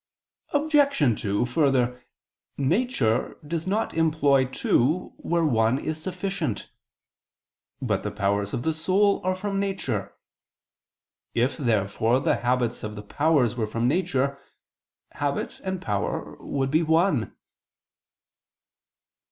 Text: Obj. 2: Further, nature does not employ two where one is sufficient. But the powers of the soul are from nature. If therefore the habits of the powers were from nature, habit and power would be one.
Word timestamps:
Obj. 0.49 1.21
2: 1.21 1.45
Further, 1.45 2.03
nature 2.57 3.37
does 3.45 3.67
not 3.67 3.93
employ 3.93 4.45
two 4.47 5.13
where 5.17 5.45
one 5.45 5.77
is 5.77 6.01
sufficient. 6.01 6.71
But 7.83 8.01
the 8.01 8.09
powers 8.09 8.51
of 8.51 8.63
the 8.63 8.73
soul 8.73 9.21
are 9.23 9.35
from 9.35 9.59
nature. 9.59 10.15
If 11.35 11.55
therefore 11.55 12.19
the 12.19 12.37
habits 12.37 12.81
of 12.81 12.95
the 12.95 13.03
powers 13.03 13.55
were 13.55 13.67
from 13.67 13.87
nature, 13.87 14.39
habit 15.11 15.61
and 15.63 15.79
power 15.79 16.35
would 16.39 16.71
be 16.71 16.81
one. 16.81 17.35